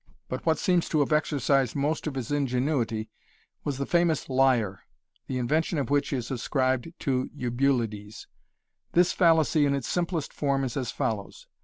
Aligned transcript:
But 0.29 0.47
what 0.47 0.57
seems 0.57 0.89
to 0.89 1.01
have 1.01 1.13
exercised 1.13 1.75
most 1.75 2.07
of 2.07 2.15
his 2.15 2.31
ingenuity 2.31 3.11
was 3.63 3.77
the 3.77 3.85
famous 3.85 4.29
Liar, 4.29 4.79
the 5.27 5.37
invention 5.37 5.77
of 5.77 5.91
which 5.91 6.11
is 6.11 6.31
ascribed 6.31 6.91
to 7.01 7.29
Eubulides. 7.35 8.25
This 8.93 9.13
fallacy 9.13 9.63
in 9.63 9.75
its 9.75 9.87
simplest 9.87 10.33
form 10.33 10.63
is 10.63 10.75
as 10.75 10.89
follows. 10.89 11.45